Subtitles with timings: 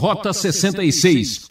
[0.00, 1.42] Rota 66.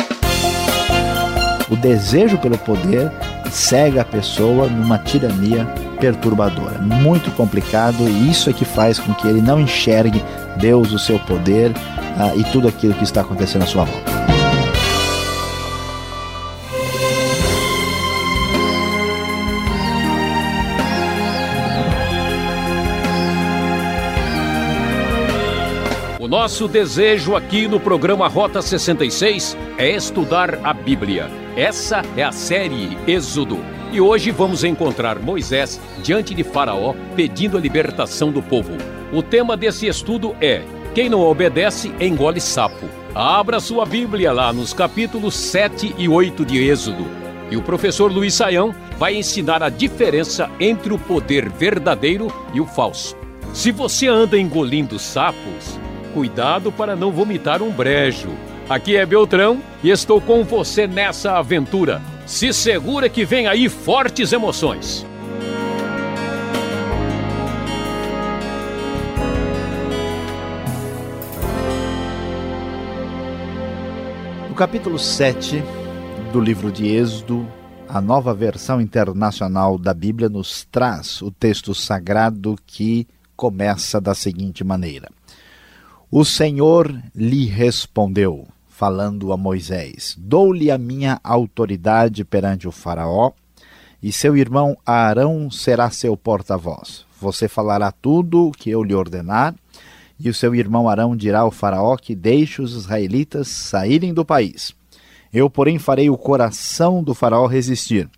[1.70, 3.12] O desejo pelo poder
[3.52, 5.66] cega a pessoa numa tirania
[6.00, 6.80] perturbadora.
[6.80, 10.24] Muito complicado e isso é que faz com que ele não enxergue
[10.58, 14.09] Deus, o seu poder uh, e tudo aquilo que está acontecendo à sua volta.
[26.50, 31.30] Nosso desejo aqui no programa Rota 66 é estudar a Bíblia.
[31.56, 33.60] Essa é a série Êxodo.
[33.92, 38.72] E hoje vamos encontrar Moisés diante de Faraó pedindo a libertação do povo.
[39.14, 40.64] O tema desse estudo é:
[40.96, 42.90] Quem não obedece engole sapo.
[43.14, 47.06] Abra sua Bíblia lá nos capítulos 7 e 8 de Êxodo.
[47.52, 52.66] E o professor Luiz Saião vai ensinar a diferença entre o poder verdadeiro e o
[52.66, 53.16] falso.
[53.54, 55.80] Se você anda engolindo sapos,
[56.10, 58.30] cuidado para não vomitar um brejo.
[58.70, 62.02] Aqui é Beltrão e estou com você nessa aventura.
[62.26, 65.06] Se segura que vem aí fortes emoções.
[74.48, 75.64] No capítulo 7
[76.32, 77.48] do livro de Êxodo,
[77.88, 84.64] a nova versão internacional da Bíblia nos traz o texto sagrado que começa da seguinte
[84.64, 85.10] maneira:
[86.12, 93.32] o Senhor lhe respondeu, falando a Moisés: Dou-lhe a minha autoridade perante o Faraó,
[94.02, 97.06] e seu irmão Arão será seu porta-voz.
[97.22, 99.54] Você falará tudo o que eu lhe ordenar,
[100.20, 104.74] e o seu irmão Arão dirá ao Faraó que deixe os israelitas saírem do país.
[105.32, 108.10] Eu, porém, farei o coração do Faraó resistir.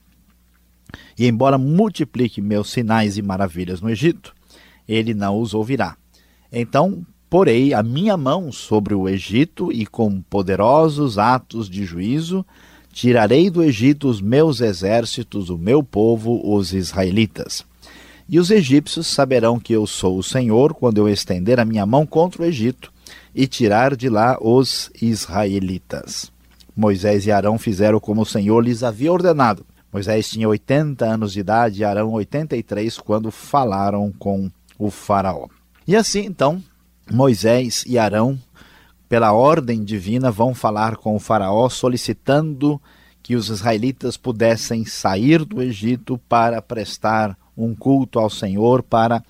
[1.20, 4.34] E embora multiplique meus sinais e maravilhas no Egito,
[4.88, 5.98] ele não os ouvirá.
[6.52, 12.46] Então porei a minha mão sobre o Egito e com poderosos atos de juízo
[12.92, 17.66] tirarei do Egito os meus exércitos, o meu povo, os israelitas.
[18.28, 22.06] E os egípcios saberão que eu sou o Senhor quando eu estender a minha mão
[22.06, 22.92] contra o Egito
[23.34, 26.30] e tirar de lá os israelitas.
[26.76, 29.66] Moisés e Arão fizeram como o Senhor lhes havia ordenado.
[29.90, 35.48] Moisés tinha 80 anos de idade e Arão 83 quando falaram com o Faraó.
[35.88, 36.62] E assim, então,
[37.10, 38.38] Moisés e Arão,
[39.08, 42.82] pela ordem divina, vão falar com o Faraó solicitando
[43.22, 49.24] que os israelitas pudessem sair do Egito para prestar um culto ao Senhor, para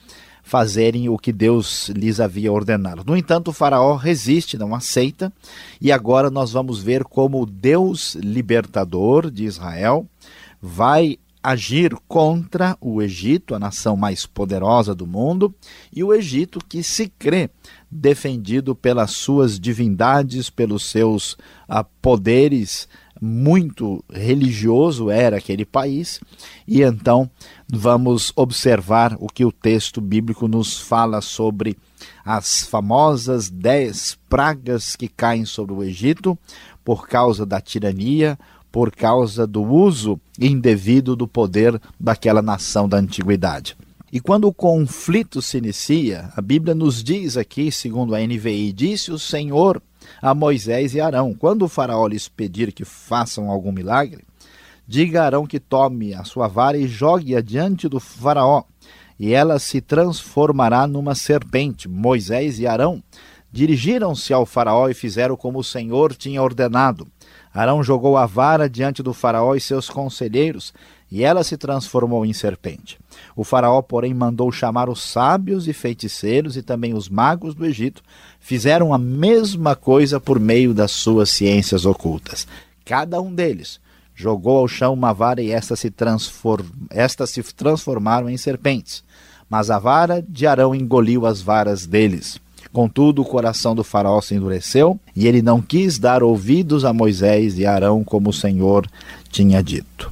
[0.44, 3.04] fazerem o que Deus lhes havia ordenado.
[3.06, 5.32] No entanto, o Faraó resiste, não aceita,
[5.80, 10.06] e agora nós vamos ver como o Deus libertador de Israel
[10.62, 15.54] vai agir contra o Egito, a nação mais poderosa do mundo,
[15.92, 17.50] e o Egito que se crê
[17.90, 21.36] defendido pelas suas divindades, pelos seus
[21.68, 22.88] ah, poderes,
[23.24, 26.20] muito religioso era aquele país,
[26.68, 27.30] e então
[27.72, 31.78] vamos observar o que o texto bíblico nos fala sobre
[32.26, 36.36] as famosas dez pragas que caem sobre o Egito
[36.84, 38.40] por causa da tirania,
[38.72, 43.76] por causa do uso indevido do poder daquela nação da antiguidade.
[44.12, 49.12] E quando o conflito se inicia, a Bíblia nos diz aqui, segundo a NVI, disse
[49.12, 49.82] o Senhor
[50.22, 54.26] a Moisés e Arão: quando o Faraó lhes pedir que façam algum milagre,
[54.86, 58.64] diga a Arão que tome a sua vara e jogue-a diante do Faraó,
[59.18, 61.88] e ela se transformará numa serpente.
[61.88, 63.02] Moisés e Arão
[63.50, 67.08] dirigiram-se ao Faraó e fizeram como o Senhor tinha ordenado.
[67.54, 70.74] Arão jogou a vara diante do Faraó e seus conselheiros,
[71.12, 72.98] e ela se transformou em serpente.
[73.36, 78.02] O Faraó, porém, mandou chamar os sábios e feiticeiros e também os magos do Egito.
[78.40, 82.48] Fizeram a mesma coisa por meio das suas ciências ocultas.
[82.86, 83.80] Cada um deles
[84.16, 86.66] jogou ao chão uma vara e estas se, transform...
[86.90, 89.04] estas se transformaram em serpentes.
[89.50, 92.40] Mas a vara de Arão engoliu as varas deles.
[92.72, 97.58] Contudo, o coração do faraó se endureceu e ele não quis dar ouvidos a Moisés
[97.58, 98.88] e Arão como o Senhor
[99.30, 100.12] tinha dito.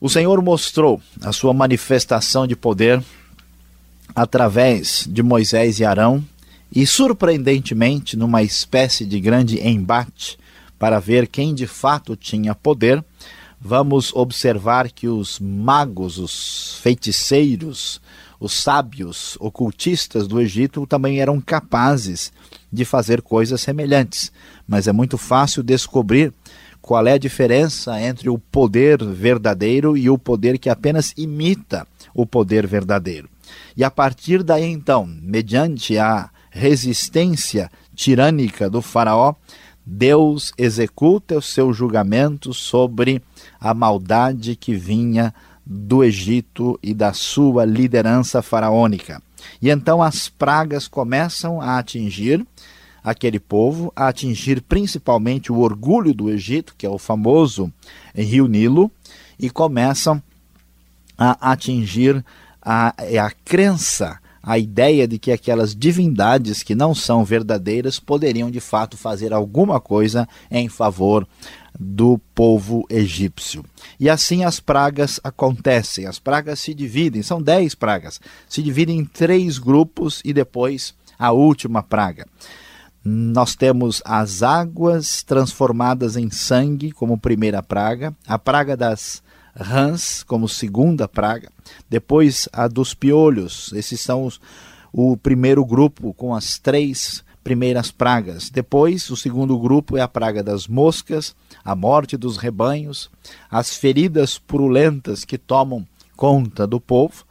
[0.00, 3.00] O Senhor mostrou a sua manifestação de poder
[4.14, 6.24] através de Moisés e Arão
[6.74, 10.36] e, surpreendentemente, numa espécie de grande embate
[10.78, 13.04] para ver quem de fato tinha poder,
[13.60, 18.00] vamos observar que os magos, os feiticeiros,
[18.42, 22.32] os sábios ocultistas do Egito também eram capazes
[22.72, 24.32] de fazer coisas semelhantes,
[24.66, 26.34] mas é muito fácil descobrir
[26.80, 32.26] qual é a diferença entre o poder verdadeiro e o poder que apenas imita o
[32.26, 33.30] poder verdadeiro.
[33.76, 39.36] E a partir daí, então, mediante a resistência tirânica do Faraó,
[39.86, 43.22] Deus executa o seu julgamento sobre
[43.60, 45.32] a maldade que vinha
[45.64, 49.22] do Egito e da sua liderança faraônica.
[49.60, 52.46] E então as pragas começam a atingir
[53.02, 57.72] aquele povo, a atingir principalmente o orgulho do Egito, que é o famoso
[58.14, 58.90] Rio Nilo,
[59.38, 60.22] e começam
[61.18, 62.24] a atingir
[62.60, 68.60] a, a crença, a ideia de que aquelas divindades que não são verdadeiras poderiam de
[68.60, 71.26] fato fazer alguma coisa em favor
[71.82, 73.64] do povo egípcio.
[73.98, 79.04] E assim as pragas acontecem, as pragas se dividem, são dez pragas, se dividem em
[79.04, 82.26] três grupos e depois a última praga.
[83.04, 89.22] Nós temos as águas transformadas em sangue como primeira praga, a praga das
[89.54, 91.50] rãs como segunda praga,
[91.90, 94.40] depois a dos piolhos, esses são os,
[94.92, 98.50] o primeiro grupo com as três primeiras pragas.
[98.50, 101.34] Depois, o segundo grupo é a praga das moscas,
[101.64, 103.10] a morte dos rebanhos,
[103.50, 105.86] as feridas purulentas que tomam
[106.16, 107.24] conta do povo.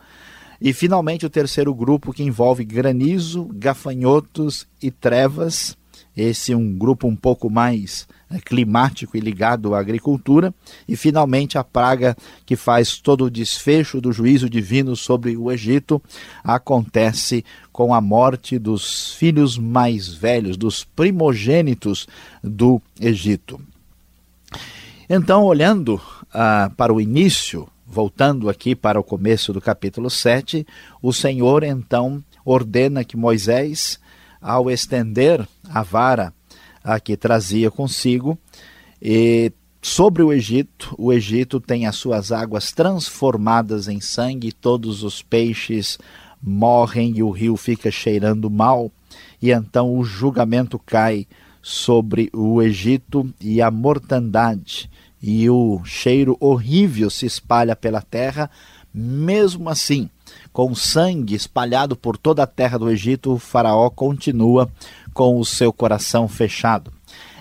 [0.60, 5.76] E finalmente o terceiro grupo que envolve granizo, gafanhotos e trevas.
[6.16, 8.08] Esse é um grupo um pouco mais
[8.40, 10.54] climático e ligado à agricultura,
[10.88, 16.02] e finalmente a praga que faz todo o desfecho do juízo divino sobre o Egito
[16.44, 22.08] acontece com a morte dos filhos mais velhos, dos primogênitos
[22.44, 23.60] do Egito.
[25.10, 26.02] Então, olhando
[26.34, 30.66] ah, para o início, voltando aqui para o começo do capítulo 7,
[31.02, 34.00] o Senhor então ordena que Moisés,
[34.42, 36.34] ao estender a vara
[36.84, 38.38] a que trazia consigo.
[39.02, 39.52] E
[39.82, 45.98] sobre o Egito, o Egito tem as suas águas transformadas em sangue, todos os peixes
[46.42, 48.92] morrem e o rio fica cheirando mal,
[49.42, 51.28] e então o julgamento cai
[51.62, 54.90] sobre o Egito e a mortandade
[55.22, 58.50] e o cheiro horrível se espalha pela terra.
[58.94, 60.10] Mesmo assim,
[60.52, 64.70] com sangue espalhado por toda a terra do Egito, o Faraó continua
[65.14, 66.92] com o seu coração fechado.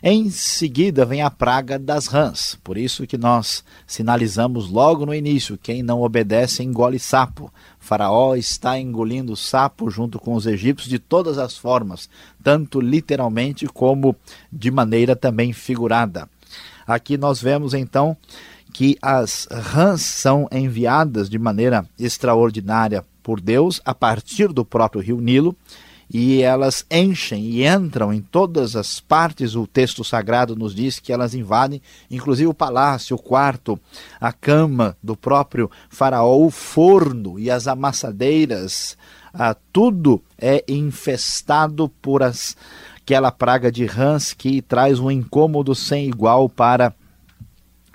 [0.03, 5.59] Em seguida vem a praga das rãs, por isso que nós sinalizamos logo no início:
[5.59, 7.53] quem não obedece engole sapo.
[7.79, 12.09] Faraó está engolindo sapo junto com os egípcios de todas as formas,
[12.43, 14.17] tanto literalmente como
[14.51, 16.29] de maneira também figurada.
[16.87, 18.17] Aqui nós vemos então
[18.73, 25.21] que as rãs são enviadas de maneira extraordinária por Deus a partir do próprio rio
[25.21, 25.55] Nilo
[26.13, 29.55] e elas enchem e entram em todas as partes.
[29.55, 31.81] O texto sagrado nos diz que elas invadem,
[32.11, 33.79] inclusive o palácio, o quarto,
[34.21, 38.99] a cama do próprio Faraó, o forno e as amassadeiras.
[39.33, 42.57] Ah, tudo é infestado por as,
[42.97, 46.93] aquela praga de rãs que traz um incômodo sem igual para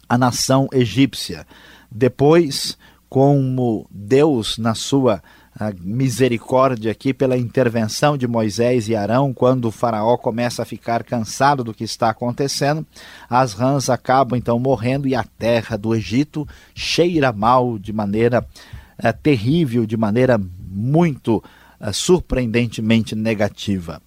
[0.08, 1.46] a nação egípcia.
[1.92, 2.78] Depois,
[3.10, 5.22] como Deus, na sua
[5.58, 11.04] a misericórdia aqui pela intervenção de Moisés e Arão, quando o faraó começa a ficar
[11.04, 12.86] cansado do que está acontecendo,
[13.30, 18.46] as rãs acabam então morrendo e a terra do Egito cheira mal de maneira
[18.98, 20.38] é, terrível, de maneira
[20.70, 21.42] muito
[21.80, 24.02] é, surpreendentemente negativa.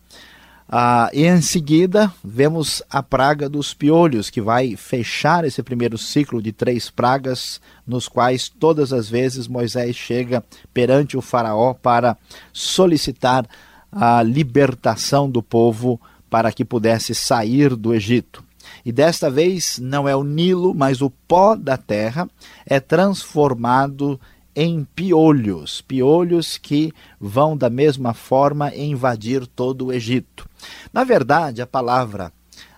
[0.70, 6.43] Ah, e em seguida, vemos a praga dos piolhos, que vai fechar esse primeiro ciclo
[6.43, 12.19] de três pragas, nos quais todas as vezes Moisés chega perante o Faraó para
[12.52, 13.49] solicitar
[13.90, 18.45] a libertação do povo para que pudesse sair do Egito.
[18.85, 22.28] E desta vez não é o Nilo, mas o pó da terra
[22.66, 24.21] é transformado
[24.61, 30.50] em piolhos, piolhos que vão da mesma forma invadir todo o Egito.
[30.93, 32.33] Na verdade, a palavra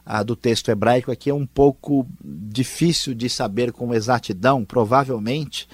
[0.05, 5.67] a do texto hebraico aqui é um pouco difícil de saber com exatidão, provavelmente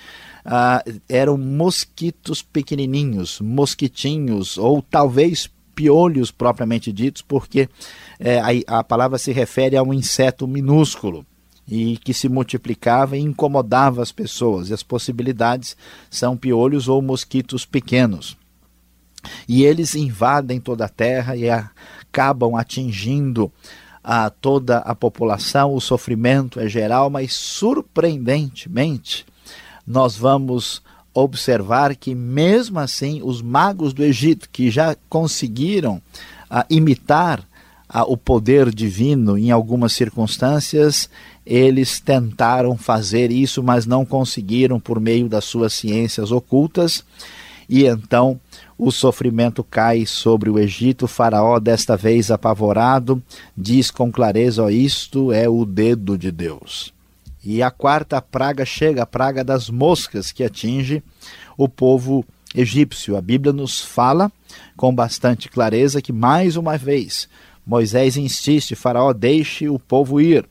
[0.45, 7.69] ah, eram mosquitos pequenininhos, mosquitinhos, ou talvez piolhos propriamente ditos, porque
[8.21, 11.27] é, a, a palavra se refere a um inseto minúsculo
[11.69, 14.71] e que se multiplicava e incomodava as pessoas.
[14.71, 15.77] E as possibilidades
[16.11, 18.37] são piolhos ou mosquitos pequenos.
[19.49, 23.51] E eles invadem toda a terra e acabam atingindo
[24.03, 25.75] a toda a população.
[25.75, 29.27] O sofrimento é geral, mas surpreendentemente
[29.87, 30.81] nós vamos
[31.13, 36.01] observar que mesmo assim os magos do Egito que já conseguiram
[36.49, 37.43] a, imitar
[37.89, 41.09] a, o poder divino em algumas circunstâncias,
[41.47, 47.05] eles tentaram fazer isso, mas não conseguiram por meio das suas ciências ocultas.
[47.69, 48.41] E então
[48.77, 51.05] o sofrimento cai sobre o Egito.
[51.05, 53.23] O faraó, desta vez apavorado,
[53.57, 56.93] diz com clareza: oh, Isto é o dedo de Deus.
[57.45, 61.01] E a quarta praga chega, a praga das moscas, que atinge
[61.57, 63.17] o povo egípcio.
[63.17, 64.33] A Bíblia nos fala
[64.77, 67.29] com bastante clareza que, mais uma vez,
[67.65, 70.45] Moisés insiste: Faraó, deixe o povo ir.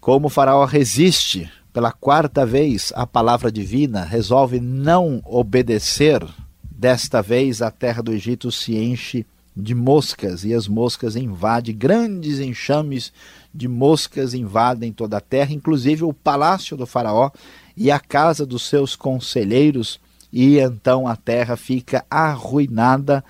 [0.00, 6.26] Como o Faraó resiste pela quarta vez à palavra divina, resolve não obedecer,
[6.62, 12.40] desta vez a terra do Egito se enche de moscas e as moscas invadem, grandes
[12.40, 13.12] enxames
[13.52, 17.30] de moscas invadem toda a terra, inclusive o palácio do Faraó
[17.76, 20.00] e a casa dos seus conselheiros,
[20.32, 23.22] e então a terra fica arruinada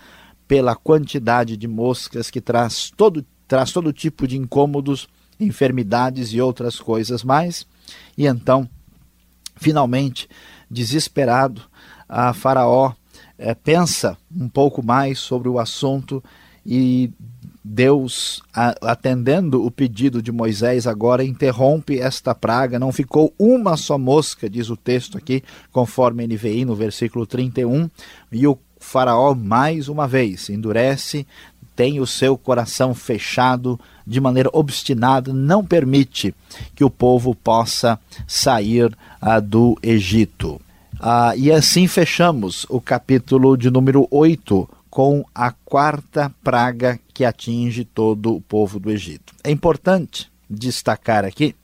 [0.46, 5.08] pela quantidade de moscas que traz todo, traz todo tipo de incômodos,
[5.40, 7.66] enfermidades e outras coisas mais.
[8.16, 8.68] E então,
[9.56, 10.28] finalmente,
[10.70, 11.62] desesperado,
[12.08, 12.92] a Faraó
[13.38, 16.22] é, pensa um pouco mais sobre o assunto
[16.64, 17.10] e
[17.62, 18.42] Deus,
[18.80, 22.78] atendendo o pedido de Moisés, agora interrompe esta praga.
[22.78, 27.88] Não ficou uma só mosca, diz o texto aqui, conforme NVI, no versículo 31.
[28.32, 31.26] E o Faraó, mais uma vez, endurece,
[31.80, 36.34] tem o seu coração fechado de maneira obstinada, não permite
[36.74, 40.60] que o povo possa sair ah, do Egito.
[41.00, 47.82] Ah, e assim fechamos o capítulo de número 8 com a quarta praga que atinge
[47.82, 49.34] todo o povo do Egito.
[49.42, 51.56] É importante destacar aqui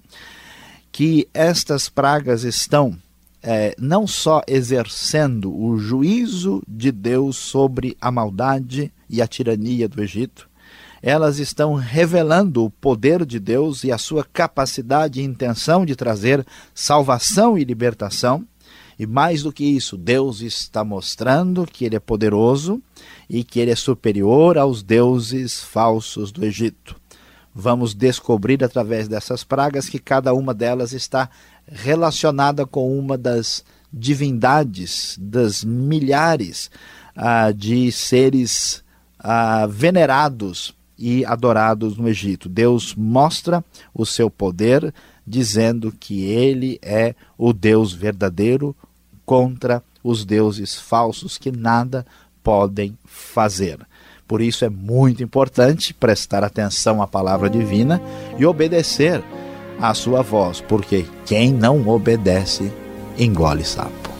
[0.90, 2.96] que estas pragas estão
[3.42, 10.02] é, não só exercendo o juízo de Deus sobre a maldade e a tirania do
[10.02, 10.48] Egito,
[11.02, 16.44] elas estão revelando o poder de Deus e a sua capacidade e intenção de trazer
[16.74, 18.46] salvação e libertação
[18.98, 22.82] e mais do que isso, Deus está mostrando que Ele é poderoso
[23.28, 26.96] e que Ele é superior aos deuses falsos do Egito.
[27.54, 31.28] Vamos descobrir através dessas pragas que cada uma delas está
[31.66, 36.70] relacionada com uma das divindades, das milhares
[37.14, 38.82] ah, de seres
[39.28, 42.48] ah, venerados e adorados no Egito.
[42.48, 44.94] Deus mostra o seu poder,
[45.26, 48.74] dizendo que ele é o Deus verdadeiro,
[49.24, 52.06] contra os deuses falsos que nada
[52.40, 53.80] podem fazer.
[54.28, 58.00] Por isso é muito importante prestar atenção à palavra divina
[58.38, 59.24] e obedecer
[59.80, 62.72] à sua voz, porque quem não obedece
[63.18, 64.15] engole sapo.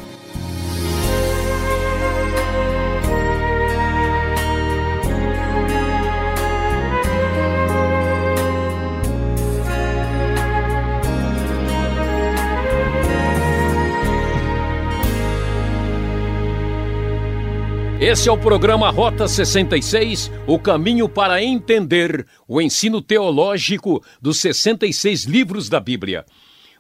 [18.08, 25.24] Esse é o programa Rota 66, o caminho para entender o ensino teológico dos 66
[25.24, 26.24] livros da Bíblia.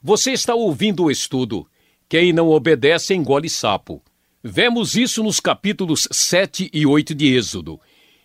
[0.00, 1.66] Você está ouvindo o estudo.
[2.08, 4.00] Quem não obedece engole sapo.
[4.40, 7.80] Vemos isso nos capítulos 7 e 8 de Êxodo.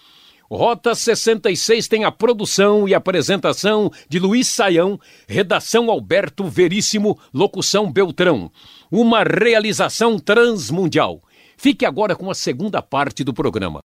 [0.50, 8.50] Rota 66 tem a produção e apresentação de Luiz Saião, redação Alberto Veríssimo, locução Beltrão.
[8.90, 11.22] Uma realização transmundial.
[11.62, 13.80] Fique agora com a segunda parte do programa.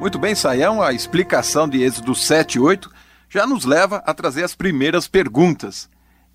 [0.00, 2.90] Muito bem, Saião, a explicação de Êxodo 7 e 8
[3.28, 5.86] já nos leva a trazer as primeiras perguntas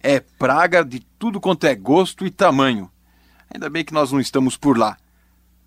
[0.03, 2.89] é praga de tudo quanto é gosto e tamanho.
[3.53, 4.97] Ainda bem que nós não estamos por lá.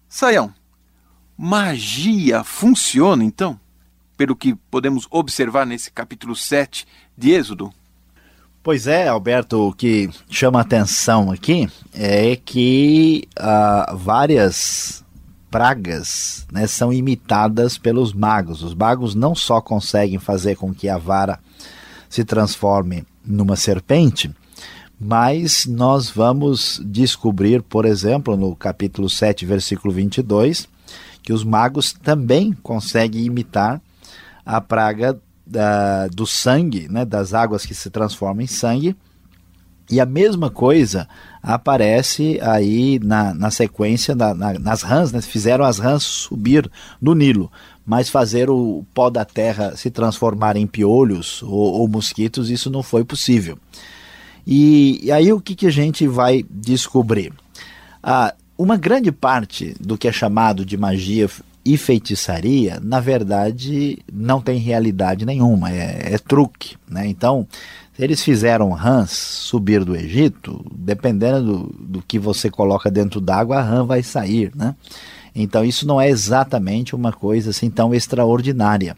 [0.09, 0.53] Saião,
[1.37, 3.59] magia funciona então?
[4.17, 6.87] Pelo que podemos observar nesse capítulo 7
[7.17, 7.73] de Êxodo?
[8.62, 15.05] Pois é, Alberto, o que chama atenção aqui é que uh, várias
[15.50, 18.62] pragas né, são imitadas pelos magos.
[18.62, 21.38] Os magos não só conseguem fazer com que a vara
[22.09, 24.31] se transforme numa serpente,
[25.00, 30.69] mas nós vamos descobrir, por exemplo, no capítulo 7, versículo 22,
[31.23, 33.81] que os magos também conseguem imitar
[34.45, 38.97] a praga da, do sangue, né, das águas que se transformam em sangue.
[39.90, 41.09] E a mesma coisa
[41.45, 45.21] aparece aí na, na sequência na, nas rãs, né?
[45.21, 46.71] fizeram as rãs subir
[47.01, 47.53] no Nilo,
[47.85, 52.83] mas fazer o pó da terra se transformar em piolhos ou, ou mosquitos, isso não
[52.83, 53.59] foi possível.
[54.47, 57.33] E, e, aí o que, que a gente vai descobrir?
[58.03, 61.29] Ah, uma grande parte do que é chamado de magia
[61.65, 66.77] e feitiçaria, na verdade, não tem realidade nenhuma, é, é truque.
[66.89, 67.07] Né?
[67.07, 67.47] Então,
[67.99, 73.63] eles fizeram rãs subir do Egito, dependendo do, do que você coloca dentro d'água, a
[73.63, 74.51] rã vai sair.
[74.55, 74.75] Né?
[75.35, 78.97] Então, isso não é exatamente uma coisa assim tão extraordinária.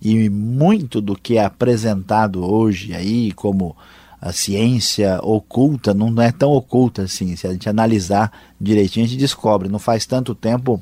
[0.00, 3.76] E muito do que é apresentado hoje aí como
[4.20, 7.36] a ciência oculta não é tão oculta assim.
[7.36, 9.68] Se a gente analisar direitinho, a gente descobre.
[9.68, 10.80] Não faz tanto tempo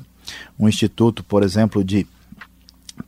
[0.57, 2.05] um instituto, por exemplo, de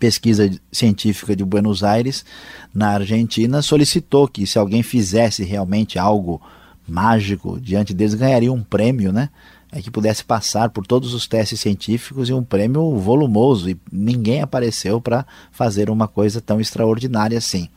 [0.02, 2.26] pesquisa científica de Buenos Aires,
[2.74, 6.42] na Argentina, solicitou que se alguém fizesse realmente algo
[6.90, 9.30] mágico diante deles, ganharia um prêmio, né?
[9.72, 14.42] É que pudesse passar por todos os testes científicos e um prêmio volumoso, e ninguém
[14.42, 17.70] apareceu para fazer uma coisa tão extraordinária assim.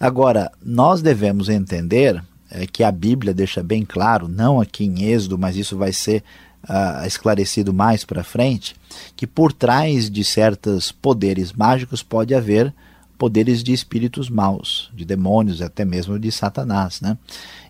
[0.00, 5.36] Agora, nós devemos entender é, que a Bíblia deixa bem claro, não aqui em Êxodo,
[5.36, 6.24] mas isso vai ser
[6.68, 8.74] uh, esclarecido mais para frente,
[9.16, 12.72] que por trás de certos poderes mágicos pode haver
[13.18, 17.18] poderes de espíritos maus, de demônios, até mesmo de Satanás, né?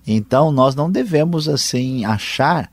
[0.07, 2.71] Então nós não devemos assim achar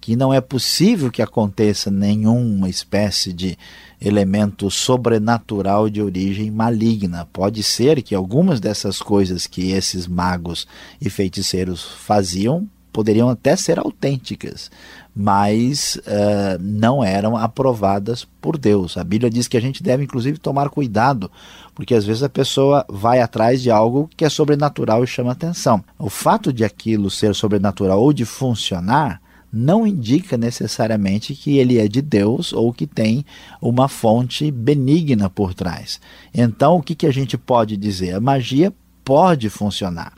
[0.00, 3.58] que não é possível que aconteça nenhuma espécie de
[4.00, 7.28] elemento sobrenatural de origem maligna.
[7.30, 10.66] Pode ser que algumas dessas coisas que esses magos
[11.00, 14.70] e feiticeiros faziam poderiam até ser autênticas,
[15.14, 18.96] mas uh, não eram aprovadas por Deus.
[18.96, 21.30] A Bíblia diz que a gente deve, inclusive, tomar cuidado,
[21.74, 25.82] porque às vezes a pessoa vai atrás de algo que é sobrenatural e chama atenção.
[25.98, 29.20] O fato de aquilo ser sobrenatural ou de funcionar
[29.52, 33.24] não indica necessariamente que ele é de Deus ou que tem
[33.60, 36.00] uma fonte benigna por trás.
[36.32, 38.14] Então, o que, que a gente pode dizer?
[38.14, 38.72] A magia
[39.04, 40.12] pode funcionar.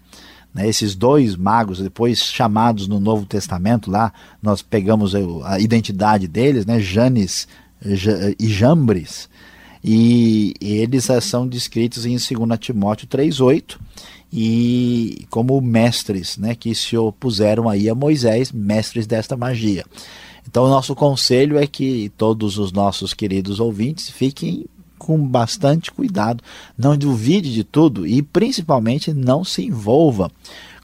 [0.55, 4.13] Né, esses dois magos, depois chamados no Novo Testamento, lá
[4.43, 7.49] nós pegamos a identidade deles, né, Janes
[8.39, 9.29] e Jambres,
[9.83, 13.79] e eles são descritos em 2 Timóteo 3,8
[14.33, 19.85] e como mestres né, que se opuseram aí a Moisés, mestres desta magia.
[20.49, 24.67] Então, o nosso conselho é que todos os nossos queridos ouvintes fiquem
[25.03, 26.45] com bastante cuidado,
[26.79, 30.31] não duvide de tudo e principalmente não se envolva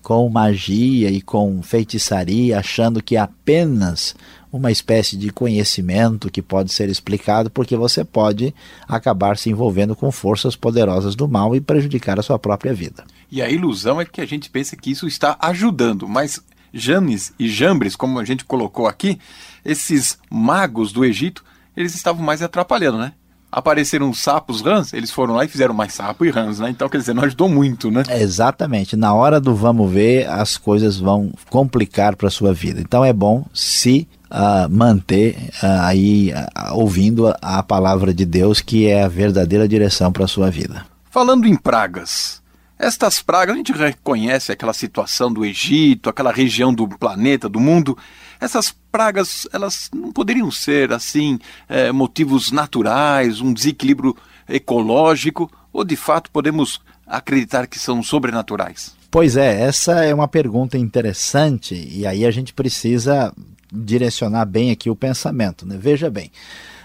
[0.03, 4.17] com magia e com feitiçaria, achando que é apenas
[4.53, 8.53] uma espécie de conhecimento que pode ser explicado, porque você pode
[8.89, 13.05] acabar se envolvendo com forças poderosas do mal e prejudicar a sua própria vida.
[13.31, 17.49] E a ilusão é que a gente pensa que isso está ajudando, mas Janes e
[17.49, 19.19] Jambres, como a gente colocou aqui,
[19.65, 21.45] esses magos do Egito,
[21.77, 23.13] eles estavam mais atrapalhando, né?
[23.51, 26.71] Apareceram sapos rãs, eles foram lá e fizeram mais sapo e rãs, né?
[26.71, 28.03] Então, quer dizer, não ajudou muito, né?
[28.09, 28.97] É, exatamente.
[28.97, 32.81] Na hora do vamos ver, as coisas vão complicar para a sua vida.
[32.81, 38.61] Então, é bom se uh, manter uh, aí uh, ouvindo a, a palavra de Deus,
[38.61, 40.85] que é a verdadeira direção para a sua vida.
[41.11, 42.43] Falando em pragas,
[42.79, 47.99] estas pragas, a gente reconhece aquela situação do Egito, aquela região do planeta, do mundo.
[48.41, 54.17] Essas pragas, elas não poderiam ser, assim, é, motivos naturais, um desequilíbrio
[54.49, 58.97] ecológico, ou de fato podemos acreditar que são sobrenaturais?
[59.11, 63.33] Pois é, essa é uma pergunta interessante e aí a gente precisa
[63.73, 65.67] direcionar bem aqui o pensamento.
[65.67, 65.79] Né?
[65.81, 66.31] Veja bem,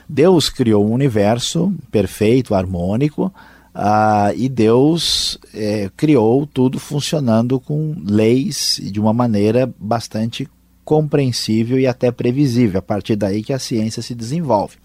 [0.08, 3.34] Deus criou um universo perfeito, harmônico,
[3.76, 10.48] ah, e Deus é, criou tudo funcionando com leis de uma maneira bastante
[10.84, 14.78] compreensível e até previsível, a partir daí que a ciência se desenvolve.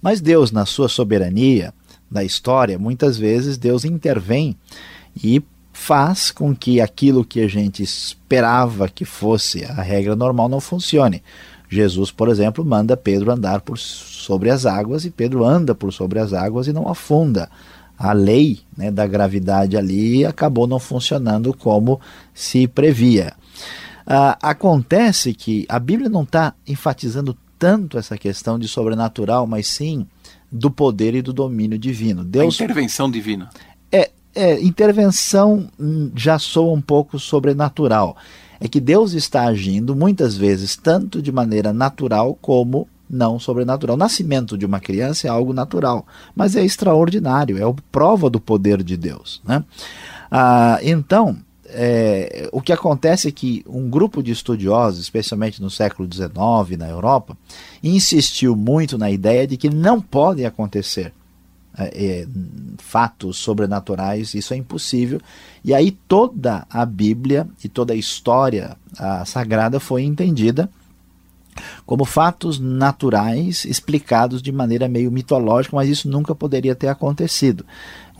[0.00, 1.74] Mas Deus, na sua soberania
[2.10, 4.56] da história, muitas vezes Deus intervém
[5.22, 10.60] e faz com que aquilo que a gente esperava que fosse a regra normal não
[10.60, 11.22] funcione.
[11.68, 16.18] Jesus, por exemplo, manda Pedro andar por sobre as águas e Pedro anda por sobre
[16.18, 17.48] as águas e não afunda
[18.00, 22.00] a lei né, da gravidade ali acabou não funcionando como
[22.32, 23.34] se previa.
[24.12, 30.04] Ah, acontece que a Bíblia não está enfatizando tanto essa questão de sobrenatural, mas sim
[30.50, 32.24] do poder e do domínio divino.
[32.24, 33.50] Deus, a intervenção divina.
[33.92, 38.16] É, é, intervenção hum, já soa um pouco sobrenatural.
[38.58, 43.94] É que Deus está agindo muitas vezes tanto de maneira natural como não sobrenatural.
[43.94, 48.40] O nascimento de uma criança é algo natural, mas é extraordinário, é a prova do
[48.40, 49.40] poder de Deus.
[49.44, 49.62] Né?
[50.28, 51.38] Ah, então,
[51.72, 56.88] é, o que acontece é que um grupo de estudiosos, especialmente no século XIX na
[56.88, 57.36] Europa,
[57.82, 61.12] insistiu muito na ideia de que não podem acontecer
[61.78, 62.26] é, é,
[62.78, 65.20] fatos sobrenaturais, isso é impossível.
[65.64, 70.68] E aí toda a Bíblia e toda a história a sagrada foi entendida
[71.84, 77.64] como fatos naturais explicados de maneira meio mitológica, mas isso nunca poderia ter acontecido.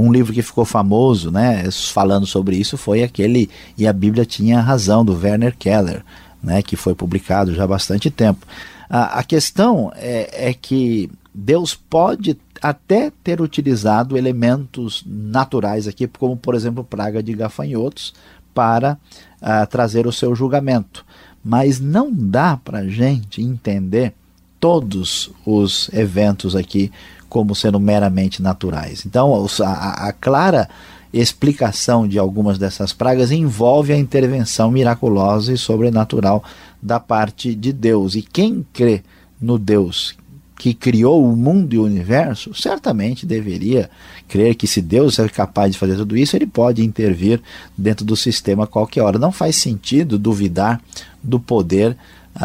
[0.01, 4.61] Um livro que ficou famoso, né, falando sobre isso, foi aquele E a Bíblia Tinha
[4.61, 6.03] Razão, do Werner Keller,
[6.43, 8.47] né, que foi publicado já há bastante tempo.
[8.89, 16.37] A, a questão é, é que Deus pode até ter utilizado elementos naturais aqui, como
[16.37, 18.13] por exemplo praga de gafanhotos,
[18.53, 18.99] para
[19.41, 21.05] uh, trazer o seu julgamento
[21.43, 24.13] mas não dá para a gente entender
[24.59, 26.93] todos os eventos aqui
[27.31, 29.07] como sendo meramente naturais.
[29.07, 30.69] Então, a, a clara
[31.13, 36.45] explicação de algumas dessas pragas envolve a intervenção miraculosa e sobrenatural
[36.83, 38.15] da parte de Deus.
[38.15, 39.03] E quem crê
[39.41, 40.15] no Deus
[40.61, 43.89] que criou o mundo e o universo, certamente deveria
[44.29, 47.41] crer que se Deus é capaz de fazer tudo isso, ele pode intervir
[47.77, 49.19] dentro do sistema a qualquer hora.
[49.19, 50.79] Não faz sentido duvidar
[51.23, 51.97] do poder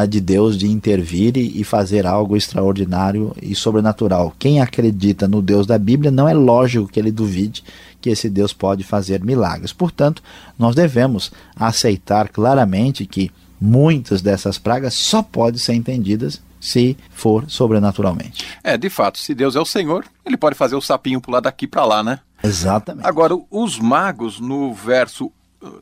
[0.07, 4.33] de Deus de intervir e, fazer algo extraordinário e sobrenatural.
[4.37, 7.63] Quem acredita no Deus da Bíblia não é lógico que ele duvide
[8.01, 9.71] que esse Deus pode fazer milagres.
[9.71, 10.21] Portanto,
[10.59, 18.45] nós devemos aceitar claramente que muitas dessas pragas só podem ser entendidas se for sobrenaturalmente.
[18.63, 21.67] É, de fato, se Deus é o Senhor, ele pode fazer o sapinho pular daqui
[21.67, 22.19] para lá, né?
[22.43, 23.07] Exatamente.
[23.07, 25.31] Agora, os magos, no verso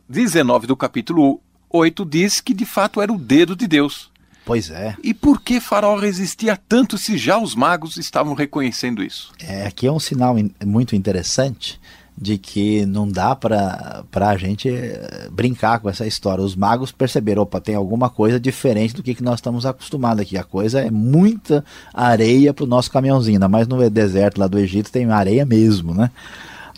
[0.07, 1.39] 19 uh, do capítulo
[1.73, 4.11] 8, diz que de fato era o dedo de Deus.
[4.45, 4.95] Pois é.
[5.01, 9.31] E por que Faraó resistia tanto se já os magos estavam reconhecendo isso?
[9.39, 11.79] É, aqui é um sinal muito interessante
[12.15, 16.43] de que não dá para a gente eh, brincar com essa história.
[16.43, 20.37] Os magos perceberam, opa, tem alguma coisa diferente do que, que nós estamos acostumados aqui.
[20.37, 24.59] A coisa é muita areia para o nosso caminhãozinho, ainda mais no deserto lá do
[24.59, 26.11] Egito tem areia mesmo, né?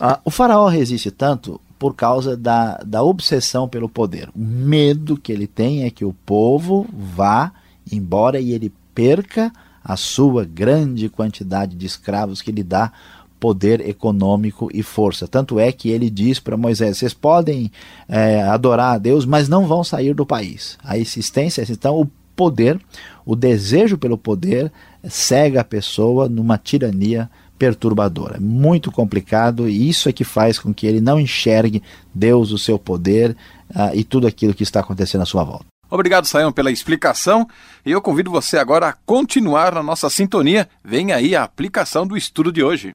[0.00, 4.28] Ah, o faraó resiste tanto por causa da, da obsessão pelo poder.
[4.34, 7.52] O medo que ele tem é que o povo vá
[7.90, 9.52] embora e ele perca
[9.84, 12.92] a sua grande quantidade de escravos que lhe dá
[13.38, 15.28] poder econômico e força.
[15.28, 17.70] Tanto é que ele diz para Moisés: vocês podem
[18.08, 20.78] é, adorar a Deus, mas não vão sair do país.
[20.82, 22.80] A existência, então, o poder,
[23.24, 24.72] o desejo pelo poder
[25.08, 28.36] cega a pessoa numa tirania perturbadora.
[28.36, 31.82] É muito complicado e isso é que faz com que ele não enxergue
[32.14, 33.36] Deus, o seu poder
[33.70, 35.66] uh, e tudo aquilo que está acontecendo à sua volta.
[35.88, 37.46] Obrigado, Sayão, pela explicação.
[37.84, 40.68] E eu convido você agora a continuar na nossa sintonia.
[40.84, 42.90] Vem aí a aplicação do estudo de hoje.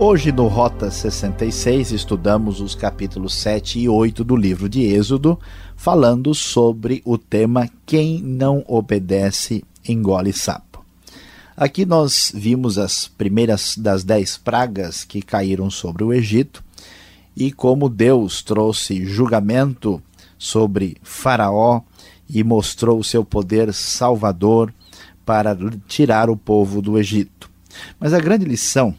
[0.00, 5.36] Hoje no Rota 66 estudamos os capítulos 7 e 8 do livro de Êxodo,
[5.74, 10.84] falando sobre o tema Quem não obedece engole sapo.
[11.56, 16.62] Aqui nós vimos as primeiras das dez pragas que caíram sobre o Egito
[17.36, 20.00] e como Deus trouxe julgamento
[20.38, 21.80] sobre Faraó
[22.30, 24.72] e mostrou o seu poder salvador
[25.26, 25.58] para
[25.88, 27.50] tirar o povo do Egito.
[27.98, 28.94] Mas a grande lição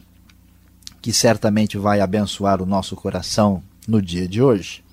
[1.00, 4.84] que certamente vai abençoar o nosso coração no dia de hoje,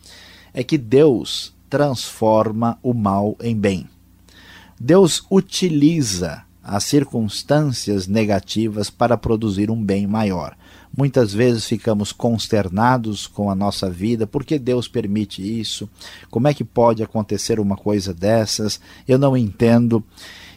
[0.54, 3.88] é que Deus transforma o mal em bem.
[4.80, 10.56] Deus utiliza as circunstâncias negativas para produzir um bem maior.
[10.96, 15.90] Muitas vezes ficamos consternados com a nossa vida, por que Deus permite isso?
[16.30, 18.80] Como é que pode acontecer uma coisa dessas?
[19.08, 20.04] Eu não entendo.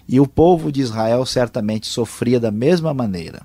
[0.08, 3.42] E o povo de Israel certamente sofria da mesma maneira.